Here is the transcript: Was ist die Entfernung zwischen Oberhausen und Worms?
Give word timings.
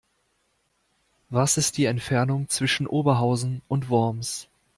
Was 1.29 1.57
ist 1.57 1.77
die 1.77 1.85
Entfernung 1.85 2.49
zwischen 2.49 2.87
Oberhausen 2.87 3.61
und 3.67 3.91
Worms? 3.91 4.47